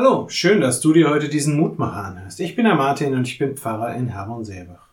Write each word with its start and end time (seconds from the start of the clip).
Hallo, 0.00 0.28
schön, 0.28 0.60
dass 0.60 0.80
du 0.80 0.92
dir 0.92 1.10
heute 1.10 1.28
diesen 1.28 1.56
Mutmacher 1.56 2.04
anhörst. 2.04 2.38
Ich 2.38 2.54
bin 2.54 2.66
der 2.66 2.76
Martin 2.76 3.14
und 3.14 3.26
ich 3.26 3.36
bin 3.36 3.56
Pfarrer 3.56 3.96
in 3.96 4.06
Herborn-Seebach. 4.06 4.86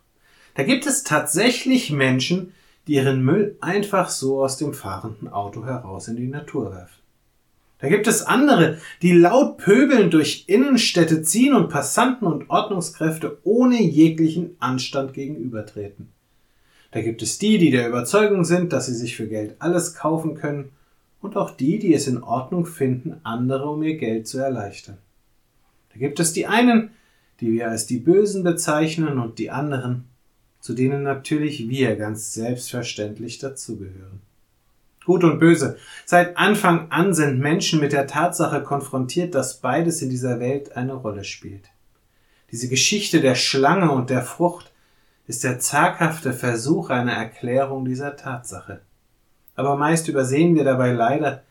Da 0.56 0.64
gibt 0.64 0.88
es 0.88 1.04
tatsächlich 1.04 1.92
Menschen, 1.92 2.54
die 2.88 2.96
ihren 2.96 3.24
Müll 3.24 3.56
einfach 3.62 4.10
so 4.10 4.44
aus 4.44 4.58
dem 4.58 4.74
fahrenden 4.74 5.28
Auto 5.28 5.64
heraus 5.64 6.08
in 6.08 6.16
die 6.16 6.26
Natur 6.26 6.72
werfen. 6.72 7.04
Da 7.78 7.88
gibt 7.88 8.08
es 8.08 8.24
andere, 8.24 8.80
die 9.04 9.12
laut 9.12 9.60
pöbelnd 9.60 10.12
durch 10.12 10.46
Innenstädte 10.48 11.22
ziehen 11.22 11.54
und 11.54 11.70
Passanten 11.70 12.26
und 12.26 12.50
Ordnungskräfte 12.50 13.38
ohne 13.44 13.80
jeglichen 13.84 14.56
Anstand 14.60 15.14
gegenübertreten. 15.14 16.10
Da 16.90 17.02
gibt 17.02 17.22
es 17.22 17.38
die, 17.38 17.60
die 17.60 17.70
der 17.70 17.88
Überzeugung 17.90 18.44
sind, 18.44 18.74
dass 18.74 18.88
sie 18.88 18.96
sich 18.96 19.16
für 19.16 19.28
Geld 19.28 19.56
alles 19.60 19.94
kaufen 19.94 20.34
können 20.34 20.72
und 21.26 21.36
auch 21.36 21.52
die, 21.52 21.80
die 21.80 21.94
es 21.94 22.08
in 22.08 22.24
Ordnung 22.24 22.66
finden, 22.66 23.20
andere 23.24 23.68
um 23.70 23.84
ihr 23.84 23.98
Geld 23.98 24.28
zu 24.28 24.38
erleichtern. 24.38 24.98
Da 25.92 26.00
gibt 26.00 26.20
es 26.20 26.34
die 26.34 26.46
einen, 26.46 26.92
die 27.42 27.52
wir 27.52 27.70
als 27.70 27.86
die 27.86 27.98
Bösen 27.98 28.44
bezeichnen 28.44 29.20
und 29.20 29.40
die 29.40 29.52
anderen, 29.52 30.06
zu 30.60 30.74
denen 30.74 31.04
natürlich 31.04 31.68
wir 31.68 31.96
ganz 31.96 32.34
selbstverständlich 32.34 33.40
dazugehören. 33.40 34.22
Gut 35.04 35.24
und 35.24 35.40
böse. 35.40 35.78
Seit 36.06 36.38
Anfang 36.38 36.90
an 36.92 37.14
sind 37.14 37.40
Menschen 37.40 37.80
mit 37.80 37.92
der 37.92 38.08
Tatsache 38.08 38.64
konfrontiert, 38.64 39.36
dass 39.36 39.62
beides 39.62 40.02
in 40.02 40.10
dieser 40.10 40.40
Welt 40.40 40.76
eine 40.76 40.94
Rolle 40.94 41.24
spielt. 41.24 41.70
Diese 42.52 42.70
Geschichte 42.70 43.22
der 43.22 43.36
Schlange 43.36 43.92
und 43.92 44.10
der 44.10 44.22
Frucht 44.22 44.72
ist 45.28 45.44
der 45.44 45.60
zaghafte 45.60 46.34
Versuch 46.34 46.90
einer 46.90 47.14
Erklärung 47.14 47.86
dieser 47.86 48.16
Tatsache. 48.16 48.82
Aber 49.56 49.76
meist 49.76 50.08
übersehen 50.08 50.56
wir 50.56 50.64
dabei 50.64 50.92
leider, 50.92 51.44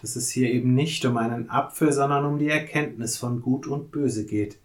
dass 0.00 0.16
es 0.16 0.30
hier 0.30 0.50
eben 0.50 0.74
nicht 0.74 1.04
um 1.04 1.16
einen 1.16 1.50
Apfel, 1.50 1.92
sondern 1.92 2.24
um 2.24 2.38
die 2.38 2.48
Erkenntnis 2.48 3.16
von 3.16 3.42
Gut 3.42 3.66
und 3.66 3.90
Böse 3.90 4.26
geht, 4.26 4.58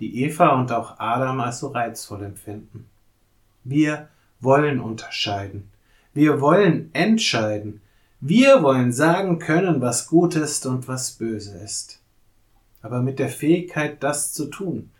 die 0.00 0.22
Eva 0.24 0.58
und 0.60 0.72
auch 0.72 0.98
Adam 0.98 1.40
als 1.40 1.60
so 1.60 1.68
reizvoll 1.68 2.22
empfinden. 2.24 2.86
Wir 3.62 4.08
wollen 4.40 4.80
unterscheiden. 4.80 5.70
Wir 6.12 6.40
wollen 6.40 6.90
entscheiden. 6.92 7.80
Wir 8.20 8.62
wollen 8.62 8.92
sagen 8.92 9.38
können, 9.38 9.80
was 9.80 10.06
gut 10.06 10.36
ist 10.36 10.66
und 10.66 10.86
was 10.86 11.12
böse 11.12 11.58
ist. 11.58 12.00
Aber 12.82 13.00
mit 13.02 13.18
der 13.18 13.28
Fähigkeit, 13.28 14.02
das 14.02 14.32
zu 14.32 14.46
tun, 14.46 14.90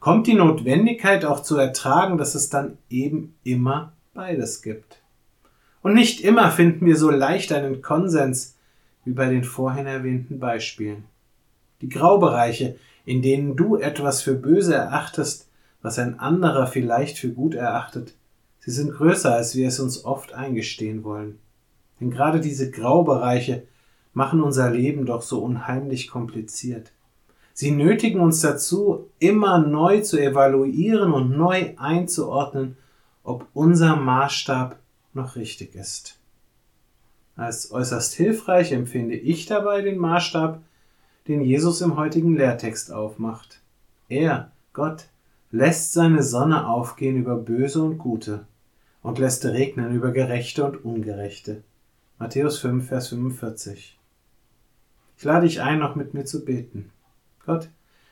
kommt 0.00 0.26
die 0.26 0.34
Notwendigkeit 0.34 1.24
auch 1.24 1.42
zu 1.42 1.56
ertragen, 1.56 2.18
dass 2.18 2.34
es 2.34 2.50
dann 2.50 2.78
eben 2.90 3.34
immer 3.44 3.92
beides 4.14 4.62
gibt. 4.62 5.01
Und 5.82 5.94
nicht 5.94 6.20
immer 6.20 6.50
finden 6.50 6.86
wir 6.86 6.96
so 6.96 7.10
leicht 7.10 7.52
einen 7.52 7.82
Konsens 7.82 8.56
wie 9.04 9.12
bei 9.12 9.28
den 9.28 9.44
vorhin 9.44 9.86
erwähnten 9.86 10.38
Beispielen. 10.38 11.04
Die 11.80 11.88
Graubereiche, 11.88 12.76
in 13.04 13.20
denen 13.20 13.56
du 13.56 13.76
etwas 13.76 14.22
für 14.22 14.34
böse 14.34 14.74
erachtest, 14.76 15.48
was 15.82 15.98
ein 15.98 16.20
anderer 16.20 16.68
vielleicht 16.68 17.18
für 17.18 17.30
gut 17.30 17.54
erachtet, 17.54 18.14
sie 18.60 18.70
sind 18.70 18.92
größer, 18.92 19.34
als 19.34 19.56
wir 19.56 19.66
es 19.66 19.80
uns 19.80 20.04
oft 20.04 20.32
eingestehen 20.32 21.02
wollen. 21.02 21.40
Denn 22.00 22.12
gerade 22.12 22.40
diese 22.40 22.70
Graubereiche 22.70 23.64
machen 24.14 24.42
unser 24.42 24.70
Leben 24.70 25.06
doch 25.06 25.22
so 25.22 25.42
unheimlich 25.42 26.08
kompliziert. 26.08 26.92
Sie 27.54 27.72
nötigen 27.72 28.20
uns 28.20 28.40
dazu, 28.40 29.08
immer 29.18 29.58
neu 29.58 30.00
zu 30.00 30.18
evaluieren 30.18 31.12
und 31.12 31.36
neu 31.36 31.74
einzuordnen, 31.76 32.76
ob 33.24 33.46
unser 33.52 33.96
Maßstab 33.96 34.78
noch 35.14 35.36
richtig 35.36 35.74
ist. 35.74 36.18
Als 37.36 37.70
äußerst 37.70 38.14
hilfreich 38.14 38.72
empfinde 38.72 39.14
ich 39.14 39.46
dabei 39.46 39.82
den 39.82 39.98
Maßstab, 39.98 40.60
den 41.28 41.40
Jesus 41.40 41.80
im 41.80 41.96
heutigen 41.96 42.36
Lehrtext 42.36 42.92
aufmacht. 42.92 43.60
Er, 44.08 44.50
Gott, 44.72 45.06
lässt 45.50 45.92
seine 45.92 46.22
Sonne 46.22 46.66
aufgehen 46.68 47.16
über 47.16 47.36
Böse 47.36 47.82
und 47.82 47.98
Gute 47.98 48.46
und 49.02 49.18
lässt 49.18 49.44
regnen 49.44 49.94
über 49.94 50.12
Gerechte 50.12 50.64
und 50.64 50.84
Ungerechte. 50.84 51.62
Matthäus 52.18 52.58
5, 52.58 52.86
Vers 52.86 53.08
45. 53.08 53.98
Ich 55.16 55.24
lade 55.24 55.46
dich 55.46 55.62
ein, 55.62 55.78
noch 55.78 55.94
mit 55.94 56.14
mir 56.14 56.24
zu 56.24 56.44
beten. 56.44 56.90
Gott, 57.46 57.68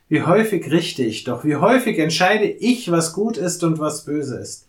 wie 0.08 0.22
häufig 0.22 0.70
richte 0.70 1.02
ich 1.02 1.25
doch, 1.25 1.44
wie 1.44 1.56
häufig 1.56 1.98
entscheide 1.98 2.46
ich, 2.46 2.91
was 2.91 3.12
gut 3.12 3.36
ist 3.36 3.62
und 3.64 3.78
was 3.78 4.04
böse 4.04 4.38
ist 4.38 4.66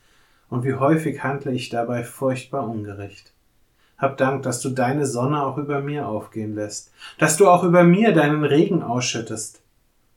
und 0.52 0.66
wie 0.66 0.76
häufig 0.76 1.24
handle 1.24 1.54
ich 1.54 1.70
dabei 1.70 2.04
furchtbar 2.04 2.70
ungerecht. 2.70 3.34
Hab 3.98 4.18
Dank, 4.18 4.44
dass 4.44 4.60
du 4.60 4.70
deine 4.70 5.06
Sonne 5.06 5.44
auch 5.44 5.58
über 5.58 5.80
mir 5.80 6.08
aufgehen 6.08 6.54
lässt, 6.56 6.92
dass 7.18 7.38
du 7.38 7.48
auch 7.50 7.64
über 7.64 7.84
mir 7.84 8.14
deinen 8.14 8.44
Regen 8.44 8.84
ausschüttest. 8.84 9.62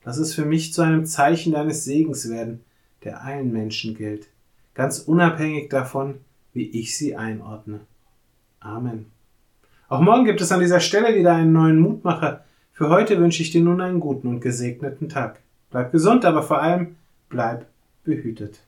Lass 0.04 0.18
es 0.18 0.34
für 0.34 0.44
mich 0.44 0.74
zu 0.74 0.82
einem 0.82 1.06
Zeichen 1.06 1.52
deines 1.52 1.84
Segens 1.84 2.28
werden, 2.28 2.64
der 3.04 3.22
allen 3.22 3.52
Menschen 3.52 3.94
gilt, 3.94 4.26
ganz 4.74 4.98
unabhängig 4.98 5.70
davon, 5.70 6.16
wie 6.52 6.68
ich 6.68 6.98
sie 6.98 7.14
einordne. 7.14 7.80
Amen. 8.58 9.06
Auch 9.88 10.00
morgen 10.00 10.24
gibt 10.24 10.40
es 10.40 10.50
an 10.50 10.60
dieser 10.60 10.80
Stelle 10.80 11.14
wieder 11.14 11.34
einen 11.34 11.52
neuen 11.52 11.78
Mutmacher. 11.78 12.44
Für 12.72 12.88
heute 12.88 13.20
wünsche 13.20 13.42
ich 13.42 13.52
dir 13.52 13.62
nun 13.62 13.80
einen 13.80 14.00
guten 14.00 14.26
und 14.26 14.40
gesegneten 14.40 15.08
Tag. 15.08 15.38
Bleib 15.70 15.92
gesund, 15.92 16.24
aber 16.24 16.42
vor 16.42 16.60
allem 16.60 16.96
bleib 17.28 17.66
behütet. 18.02 18.64